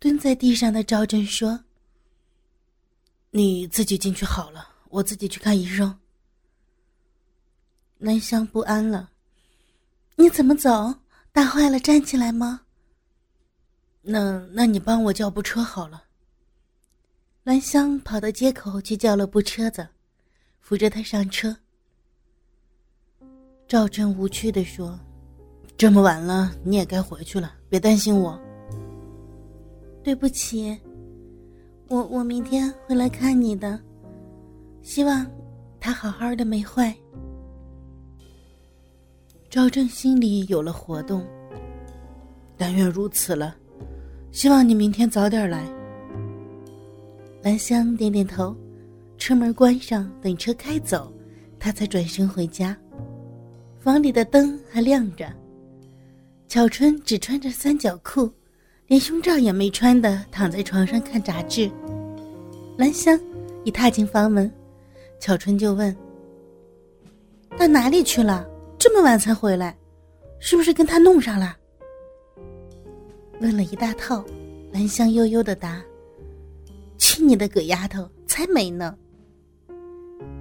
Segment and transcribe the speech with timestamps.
[0.00, 1.64] 蹲在地上的赵正说
[3.30, 5.98] ：“你自己进去好了，我自己去看医生。”
[7.98, 9.10] 兰香不安了
[10.14, 10.94] ：“你怎么走？
[11.32, 12.62] 打坏了站起来吗
[14.02, 14.46] ？”“那……
[14.52, 16.04] 那你帮我叫部车好了。”
[17.42, 19.88] 兰香跑到街口去叫了部车子，
[20.60, 21.56] 扶着他上车。
[23.66, 24.98] 赵正无趣的说
[25.76, 28.40] ：“这么晚了，你也该回去了，别担心我。”
[30.08, 30.74] 对不起，
[31.88, 33.78] 我我明天会来看你的，
[34.80, 35.30] 希望
[35.78, 36.96] 他好好的没坏。
[39.50, 41.26] 赵正心里有了活动，
[42.56, 43.54] 但愿如此了，
[44.32, 45.62] 希望你明天早点来。
[47.42, 48.56] 兰香点点头，
[49.18, 51.12] 车门关上，等车开走，
[51.58, 52.74] 他才转身回家。
[53.78, 55.30] 房里的灯还亮着，
[56.48, 58.32] 巧春只穿着三角裤。
[58.88, 61.70] 连胸罩也没穿的，躺在床上看杂志。
[62.78, 63.20] 兰香
[63.62, 64.50] 一踏进房门，
[65.20, 65.94] 巧春就问
[67.58, 68.48] ：“到哪里去了？
[68.78, 69.76] 这么晚才回来，
[70.40, 71.54] 是不是跟他弄上了？”
[73.42, 74.24] 问了一大套，
[74.72, 75.82] 兰香悠悠的答
[76.96, 78.96] ：“去你的鬼丫头，才没呢！”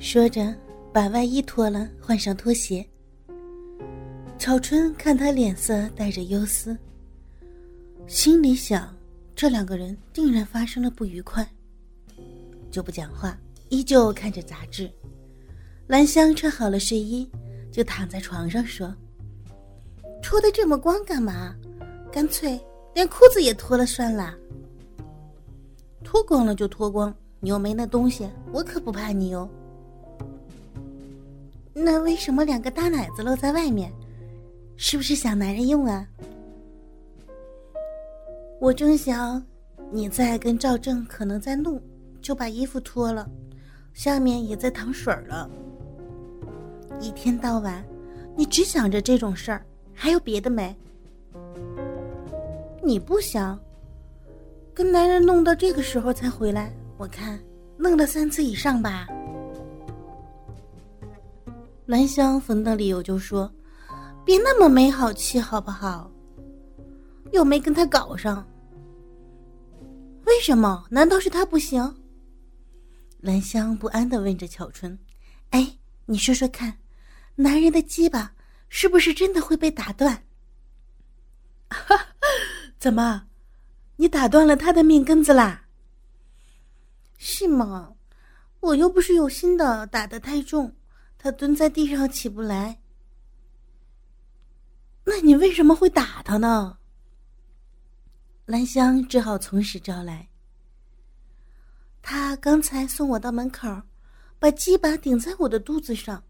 [0.00, 0.54] 说着，
[0.94, 2.82] 把外衣脱了，换上拖鞋。
[4.38, 6.74] 巧春看他脸色带着忧思。
[8.10, 8.92] 心里想，
[9.36, 11.48] 这两个人定然发生了不愉快，
[12.68, 14.90] 就不讲话，依旧看着杂志。
[15.86, 17.30] 兰香穿好了睡衣，
[17.70, 18.92] 就躺在床上说
[20.20, 21.54] ：“脱的这么光干嘛？
[22.10, 22.60] 干脆
[22.96, 24.34] 连裤子也脱了算了。
[26.02, 29.48] 脱光了就脱光，你又没那东西，我可不怕你哟。
[31.72, 33.92] 那为什么两个大奶子露在外面？
[34.76, 36.04] 是不是想男人用啊？”
[38.60, 39.42] 我正想，
[39.90, 41.80] 你在跟赵正可能在弄，
[42.20, 43.26] 就把衣服脱了，
[43.94, 45.48] 下面也在淌水了。
[47.00, 47.82] 一天到晚，
[48.36, 50.76] 你只想着这种事儿，还有别的没？
[52.82, 53.58] 你不想
[54.74, 56.70] 跟男人弄到这个时候才回来？
[56.98, 57.40] 我看
[57.78, 59.06] 弄了三次以上吧。
[61.86, 63.50] 兰香逢到理由就说
[64.22, 66.10] ：“别那么没好气好不好？
[67.32, 68.46] 又没跟他搞上。”
[70.30, 70.86] 为什么？
[70.90, 72.02] 难道是他不行？
[73.18, 74.96] 兰香不安的问着巧春
[75.50, 75.76] ：“哎，
[76.06, 76.78] 你说说看，
[77.34, 78.32] 男人的鸡巴
[78.68, 80.22] 是不是真的会被打断？”
[81.68, 82.06] 哈，
[82.78, 83.26] 怎么，
[83.96, 85.66] 你打断了他的命根子啦？
[87.18, 87.94] 是吗？
[88.60, 90.76] 我又不是有心的，打的太重，
[91.18, 92.80] 他蹲在地上起不来。
[95.04, 96.78] 那你为什么会打他呢？
[98.50, 100.28] 兰香只好从实招来。
[102.02, 103.68] 他刚才送我到门口，
[104.40, 106.24] 把鸡巴顶在我的肚子上，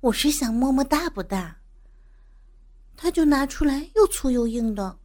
[0.00, 1.58] 我是想摸摸大不大。
[2.96, 4.98] 他就拿出来又粗又硬的。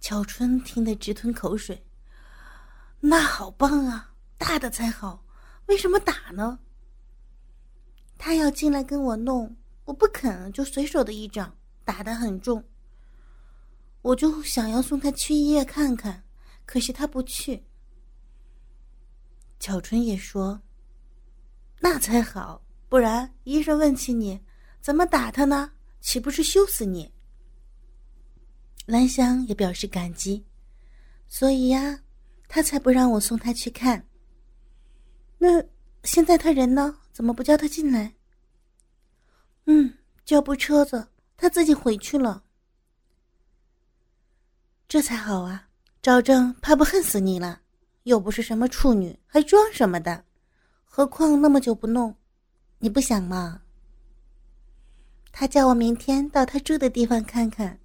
[0.00, 1.80] 巧春听得直吞口水。
[2.98, 5.24] 那好棒啊，大的才好，
[5.66, 6.58] 为什么打呢？
[8.18, 12.64] 他要进来跟我弄，我不肯，就随手的一掌，打得很重。
[14.06, 16.22] 我就想要送他去医院看看，
[16.64, 17.60] 可是他不去。
[19.58, 20.62] 巧春也说
[21.82, 24.40] ：“那才好，不然医生问起你，
[24.80, 25.72] 怎么打他呢？
[26.00, 27.12] 岂不是羞死你？”
[28.86, 30.46] 兰香也表示感激，
[31.26, 32.04] 所以呀，
[32.46, 34.08] 他才不让我送他去看。
[35.36, 35.60] 那
[36.04, 36.96] 现在他人呢？
[37.12, 38.14] 怎么不叫他进来？
[39.64, 42.44] 嗯，叫部车子，他自己回去了。
[44.88, 45.68] 这才好啊！
[46.00, 47.60] 赵正怕不恨死你了，
[48.04, 50.24] 又不是什么处女，还装什么的？
[50.84, 52.14] 何况那么久不弄，
[52.78, 53.62] 你不想吗？
[55.32, 57.78] 他叫我明天到他住的地方看看。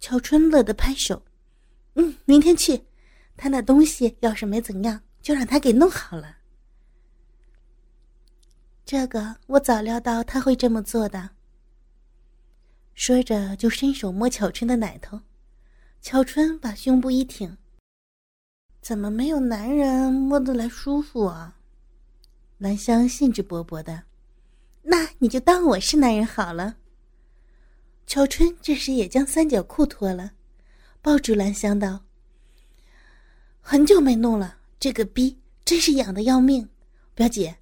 [0.00, 1.22] 乔春乐得拍手
[1.94, 2.84] ：“嗯，明天去。
[3.36, 6.38] 他那东西要是没怎样，就让他给弄好了。
[8.84, 11.30] 这个我早料到他会这么做的。”
[12.94, 15.20] 说着，就伸手摸巧春的奶头。
[16.02, 17.56] 乔春把胸部一挺，
[18.80, 21.56] 怎么没有男人摸得来舒服啊？
[22.58, 24.02] 兰香兴致勃勃的，
[24.82, 26.74] 那你就当我是男人好了。
[28.04, 30.32] 乔春这时也将三角裤脱了，
[31.00, 32.00] 抱住兰香道
[33.62, 36.68] ：“很久没弄了，这个逼真是痒的要命。
[37.14, 37.56] 表姐，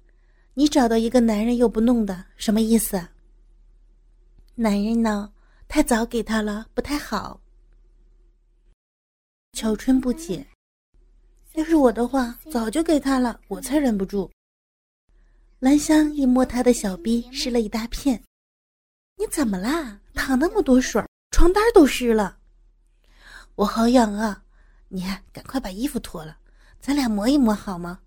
[0.55, 3.07] 你找到一个男人又不弄的，什么意思？
[4.55, 5.31] 男人呢，
[5.67, 7.39] 太早给他了，不太好。”
[9.53, 10.45] 巧春不解。
[11.53, 14.31] 要是我的话，早就给他了，我才忍不住。
[15.59, 18.21] 兰香一摸他的小臂，湿了一大片。
[19.17, 19.99] 你怎么啦？
[20.13, 22.37] 淌那么多水，床单都湿了。
[23.55, 24.43] 我好痒啊！
[24.87, 26.37] 你赶快把衣服脱了，
[26.79, 27.99] 咱俩磨一磨好吗？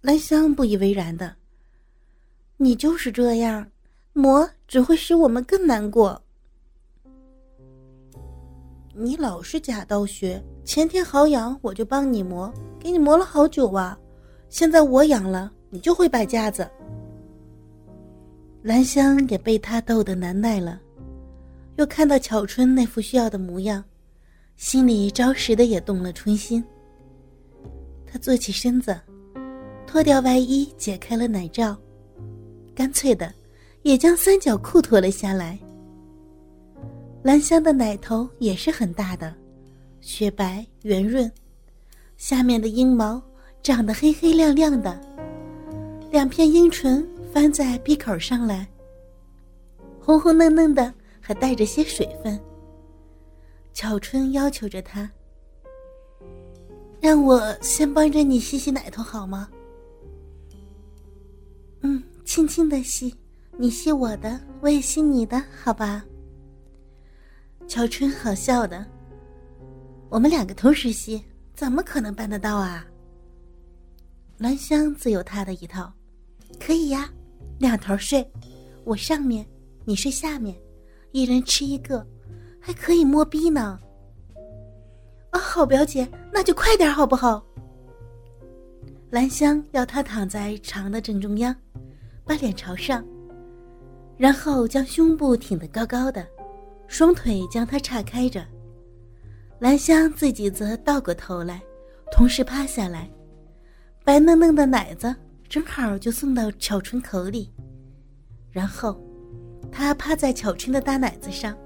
[0.00, 1.36] 兰香不以为然的。
[2.56, 3.70] 你就是这样，
[4.14, 6.23] 磨只会使我们更难过。
[8.96, 13.98] 你老是假道学，前天好痒我就帮你磨，给你磨了好久啊。
[14.48, 16.68] 现在我痒了，你就会摆架子。
[18.62, 20.80] 兰香也被他逗得难耐了，
[21.76, 23.82] 又看到巧春那副需要的模样，
[24.56, 26.64] 心里着实的也动了春心。
[28.06, 28.96] 他坐起身子，
[29.88, 31.76] 脱掉外衣，解开了奶罩，
[32.76, 33.34] 干脆的
[33.82, 35.58] 也将三角裤脱了下来。
[37.24, 39.34] 兰香的奶头也是很大的，
[40.02, 41.32] 雪白圆润，
[42.18, 43.20] 下面的阴毛
[43.62, 45.00] 长得黑黑亮亮的，
[46.10, 48.68] 两片阴唇翻在鼻口上来，
[49.98, 52.38] 红红嫩嫩的，还带着些水分。
[53.72, 55.10] 巧春要求着他
[57.00, 59.48] ：“让我先帮着你吸吸奶头好吗
[61.80, 63.14] ？”“嗯，轻轻的吸，
[63.56, 66.04] 你吸我的，我也吸你的，好吧？”
[67.66, 68.84] 乔春好笑的，
[70.08, 71.22] 我们两个同时吸，
[71.54, 72.86] 怎么可能办得到啊？
[74.38, 75.92] 兰香自有她的一套，
[76.60, 77.08] 可以呀，
[77.58, 78.30] 两头睡，
[78.84, 79.44] 我上面，
[79.84, 80.54] 你睡下面，
[81.10, 82.06] 一人吃一个，
[82.60, 83.78] 还可以摸逼呢。
[85.30, 87.44] 啊，好表姐，那就快点好不好？
[89.10, 91.54] 兰香要他躺在床的正中央，
[92.24, 93.04] 把脸朝上，
[94.16, 96.24] 然后将胸部挺得高高的。
[96.86, 98.44] 双腿将它岔开着，
[99.58, 101.62] 兰香自己则倒过头来，
[102.12, 103.10] 同时趴下来，
[104.04, 105.14] 白嫩嫩的奶子
[105.48, 107.52] 正好就送到巧春口里，
[108.50, 109.00] 然后，
[109.72, 111.56] 他趴在巧春的大奶子上，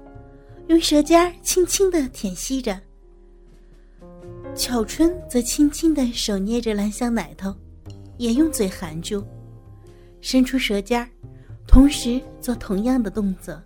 [0.67, 2.79] 用舌尖轻轻的舔吸着。
[4.55, 7.53] 巧春则轻轻的手捏着兰香奶头，
[8.17, 9.23] 也用嘴含住，
[10.21, 11.07] 伸出舌尖
[11.67, 13.61] 同时做同样的动作。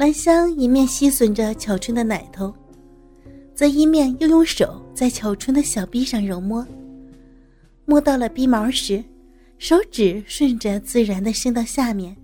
[0.00, 2.50] 兰香一面吸吮着巧春的奶头，
[3.54, 6.66] 则一面又用手在巧春的小臂上揉摸。
[7.84, 9.04] 摸到了鼻毛时，
[9.58, 12.16] 手指顺着自然的伸到下面，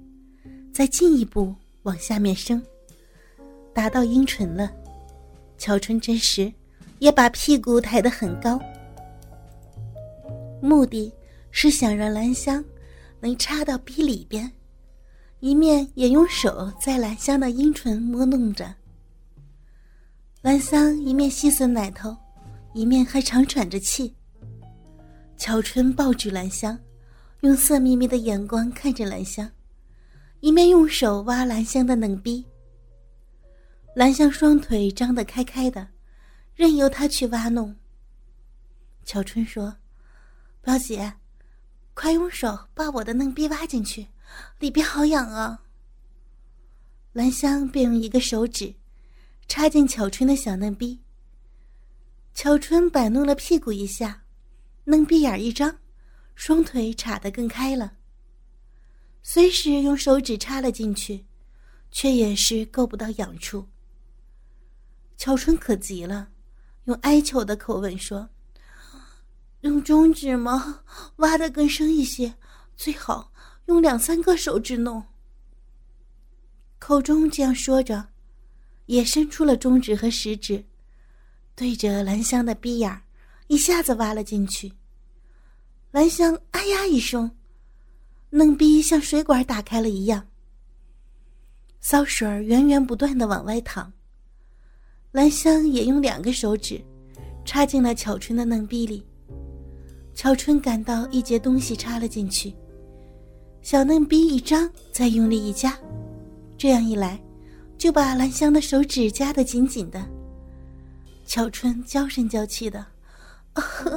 [0.73, 2.63] 再进一步往下面升，
[3.75, 4.73] 达到阴唇了。
[5.59, 6.51] 巧春这时
[6.99, 8.59] 也把屁股抬得很高，
[10.63, 11.13] 目的
[11.51, 12.65] 是想让兰香
[13.21, 14.51] 能插到鼻里边。
[15.41, 18.75] 一面也用手在兰香的阴唇摸弄着。
[20.41, 22.17] 兰香一面吸吮奶头，
[22.73, 24.15] 一面还长喘着气。
[25.37, 26.79] 乔春抱住兰香，
[27.41, 29.51] 用色眯眯的眼光看着兰香，
[30.41, 32.45] 一面用手挖兰香的嫩逼。
[33.95, 35.87] 兰香双腿张得开开的，
[36.55, 37.77] 任由他去挖弄。
[39.05, 39.77] 乔春说
[40.63, 41.13] ：“表姐，
[41.93, 44.07] 快用手把我的嫩逼挖进去。”
[44.59, 45.63] 里边好痒啊！
[47.13, 48.75] 兰香便用一个手指
[49.49, 51.01] 插进巧春的小嫩逼。
[52.35, 54.25] 巧春摆弄了屁股一下，
[54.85, 55.79] 嫩逼眼一张，
[56.35, 57.95] 双腿叉得更开了。
[59.23, 61.25] 虽是用手指插了进去，
[61.91, 63.67] 却也是够不到痒处。
[65.17, 66.29] 巧春可急了，
[66.85, 68.29] 用哀求的口吻说
[69.63, 70.83] ：“用中指吗？
[71.17, 72.35] 挖得更深一些，
[72.77, 73.33] 最好。”
[73.67, 75.03] 用两三个手指弄。
[76.79, 78.09] 口中这样说着，
[78.87, 80.65] 也伸出了中指和食指，
[81.55, 83.03] 对着兰香的鼻眼
[83.47, 84.73] 一下子挖了进去。
[85.91, 87.31] 兰香“哎呀”一声，
[88.31, 90.27] 嫩逼像水管打开了一样，
[91.81, 93.93] 骚水源源不断的往外淌。
[95.13, 96.79] 兰香也用两个手指
[97.45, 99.03] 插进了巧春的嫩逼里，
[100.15, 102.55] 巧春感到一截东西插了进去。
[103.67, 105.77] 小嫩逼一张，再用力一夹，
[106.57, 107.21] 这样一来，
[107.77, 110.01] 就把兰香的手指夹得紧紧的。
[111.25, 112.87] 乔春娇声娇气的：“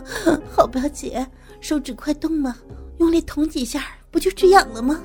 [0.49, 1.23] 好表姐，
[1.61, 2.57] 手指快动了，
[2.97, 4.99] 用力捅几下，不就止痒了吗？”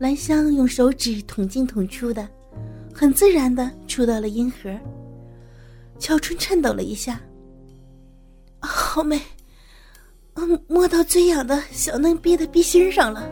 [0.00, 2.28] 兰香用手指捅进捅出的，
[2.92, 4.76] 很自然的触到了阴核。
[6.00, 7.20] 乔春颤抖了一下
[8.58, 9.20] ：“好美。”
[10.36, 13.28] 嗯，摸到最痒的小嫩逼的逼心上了，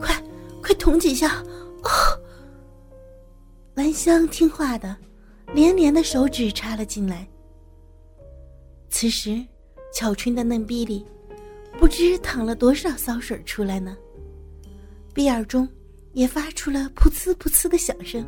[0.00, 0.14] 快，
[0.62, 1.42] 快捅几下！
[1.82, 1.90] 哦，
[3.74, 4.96] 兰香听话的，
[5.52, 7.28] 连连的手指插了进来。
[8.88, 9.44] 此时，
[9.92, 11.04] 巧春的嫩逼里，
[11.78, 13.96] 不知淌了多少骚水出来呢。
[15.12, 15.68] 鼻耳中
[16.12, 18.24] 也发出了噗呲噗呲的响声。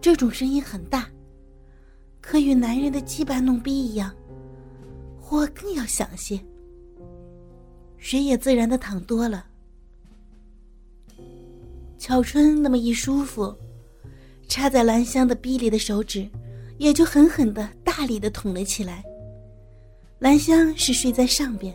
[0.00, 1.08] 这种声音很大，
[2.20, 4.14] 可与男人的鸡巴弄逼一样，
[5.20, 6.40] 或更要响些。
[8.02, 9.46] 水也自然的淌多了。
[11.96, 13.54] 巧春那么一舒服，
[14.48, 16.28] 插在兰香的逼里的手指，
[16.78, 19.04] 也就狠狠的、大力的捅了起来。
[20.18, 21.72] 兰香是睡在上边，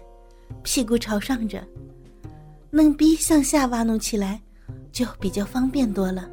[0.63, 1.65] 屁股朝上着，
[2.71, 4.41] 嫩逼向下挖弄起来，
[4.91, 6.29] 就比较方便多了。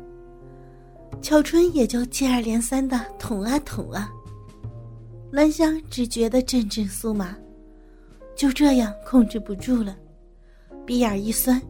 [1.22, 4.10] 巧春也就接二连三的捅啊捅啊，
[5.30, 7.36] 兰香只觉得阵阵酥麻，
[8.34, 9.96] 就这样控制不住了，
[10.84, 11.60] 鼻眼一酸，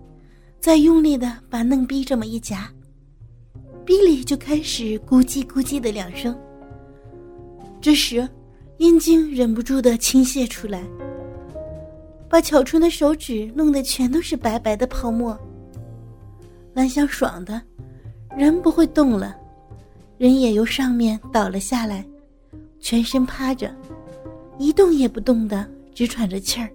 [0.60, 2.70] 再用力的把嫩逼这么一夹，
[3.84, 6.36] 逼里就开始咕叽咕叽的两声。
[7.80, 8.28] 这时，
[8.78, 10.82] 阴茎忍不住的倾泻出来，
[12.28, 15.38] 把巧春的手指弄得全都是白白的泡沫。
[16.72, 17.60] 兰香爽的。
[18.36, 19.36] 人不会动了，
[20.18, 22.04] 人也由上面倒了下来，
[22.80, 23.72] 全身趴着，
[24.58, 25.64] 一动也不动的，
[25.94, 26.68] 直喘着气儿，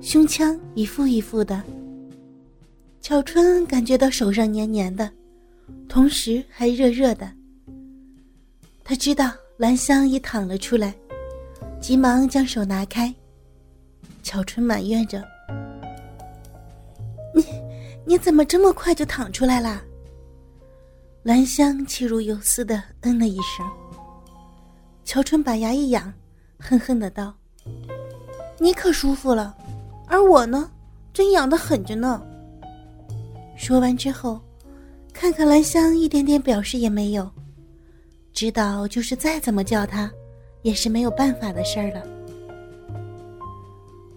[0.00, 1.62] 胸腔一副一副的。
[3.00, 5.10] 巧春感觉到手上黏黏的，
[5.88, 7.30] 同时还热热的。
[8.82, 10.94] 他知道兰香已躺了出来，
[11.80, 13.14] 急忙将手拿开。
[14.22, 15.24] 巧春埋怨着
[17.34, 17.44] ：“你
[18.04, 19.82] 你怎么这么快就躺出来啦？”
[21.22, 23.66] 兰香气如游丝的嗯了一声。
[25.04, 26.02] 乔春把牙一咬，
[26.58, 27.34] 恨恨的道
[28.58, 29.56] ：“你可舒服了，
[30.06, 30.70] 而我呢，
[31.12, 32.22] 真痒的很着呢。”
[33.56, 34.40] 说完之后，
[35.12, 37.28] 看看兰香一点点表示也没有，
[38.32, 40.10] 知道就是再怎么叫他，
[40.62, 42.02] 也是没有办法的事儿了，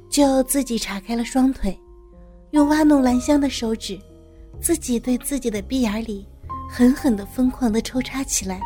[0.10, 1.78] 就自己叉开了双腿，
[2.52, 4.00] 用挖弄兰香的手指，
[4.60, 6.28] 自己对自己的鼻眼里。
[6.74, 8.62] 狠狠的、疯狂的抽插起来，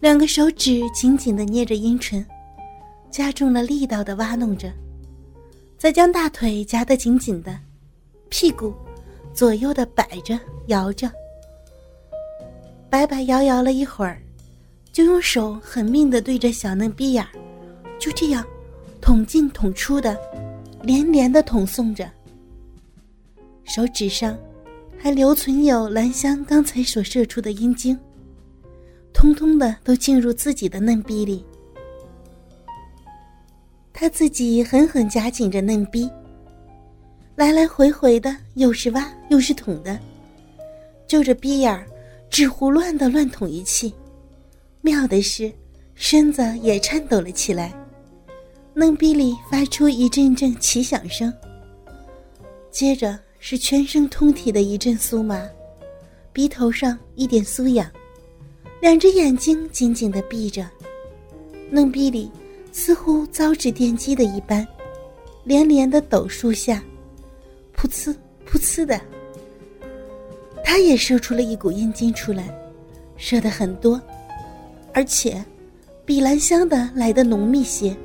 [0.00, 2.22] 两个手指紧紧的捏着阴唇，
[3.14, 4.72] 加重了力道的挖弄着，
[5.78, 7.56] 再将大腿夹得紧紧的，
[8.28, 8.74] 屁股
[9.32, 11.08] 左右的摆着摇着，
[12.90, 14.20] 摆摆摇摇了一会儿，
[14.92, 17.30] 就用手狠命的对着小嫩逼眼儿，
[18.00, 18.44] 就这样
[19.00, 20.18] 捅进捅出的，
[20.82, 22.10] 连连的捅送着，
[23.62, 24.36] 手指上。
[24.98, 27.96] 还留存有兰香刚才所射出的阴茎，
[29.12, 31.44] 通通的都进入自己的嫩逼里。
[33.94, 36.10] 他自己狠狠夹紧着嫩逼，
[37.36, 39.98] 来来回回的，又是挖又是捅的，
[41.06, 41.86] 就着逼眼儿，
[42.28, 43.94] 只胡乱的乱捅一气。
[44.82, 45.50] 妙的是，
[45.94, 47.72] 身子也颤抖了起来，
[48.74, 51.32] 嫩逼里发出一阵阵奇响声。
[52.70, 53.18] 接着。
[53.46, 55.46] 是全身通体的一阵酥麻，
[56.32, 57.86] 鼻头上一点酥痒，
[58.80, 60.66] 两只眼睛紧紧的闭着，
[61.68, 62.30] 嫩逼里
[62.76, 64.66] 似乎遭致电击的一般，
[65.44, 66.82] 连连的抖数下，
[67.76, 68.12] 噗呲
[68.44, 69.00] 噗呲的。
[70.64, 72.52] 他也射出了一股阴茎出来，
[73.16, 74.02] 射的很多，
[74.92, 75.42] 而且
[76.04, 77.96] 比兰香的来的浓密些。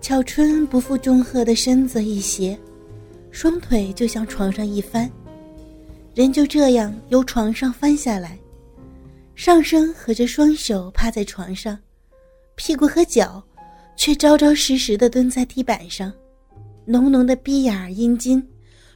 [0.00, 2.56] 巧春不负钟鹤的身子一斜，
[3.32, 5.10] 双腿就向床上一翻，
[6.14, 8.38] 人就这样由床上翻下来，
[9.40, 11.78] 上身合着双手趴在床上，
[12.56, 13.42] 屁股和脚
[13.96, 16.12] 却扎扎实实的蹲在地板上，
[16.84, 18.46] 浓浓的逼眼儿阴茎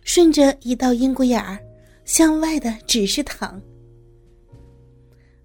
[0.02, 1.58] 顺着一道阴骨眼儿
[2.04, 3.58] 向外的只是淌，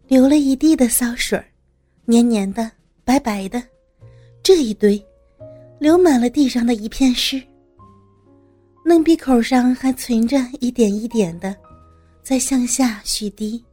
[0.05, 1.45] 流了一地的骚水儿，
[2.03, 2.69] 黏黏的、
[3.05, 3.63] 白白的，
[4.43, 5.01] 这一堆。
[5.79, 7.41] 流满了地上的一片湿，
[8.83, 11.55] 嫩鼻口上还存着一点一点的，
[12.21, 13.63] 在向下续滴。